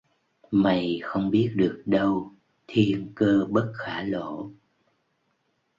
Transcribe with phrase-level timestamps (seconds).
[0.51, 2.31] Mày không biết được đâu
[2.67, 4.51] thiên cơ bất khả lộ